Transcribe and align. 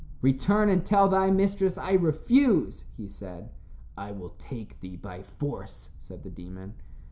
"Return 0.23 0.67
and 0.69 0.83
tell 0.83 1.07
thy 1.07 1.29
mistress 1.29 1.77
I 1.77 1.91
refuse," 1.91 2.85
he 2.97 3.07
said. 3.07 3.51
"I 3.95 4.11
will 4.11 4.33
take 4.39 4.79
thee 4.79 4.95
by 4.95 5.21
force," 5.21 5.91
said 5.99 6.23
the 6.23 6.31
demon. 6.31 6.73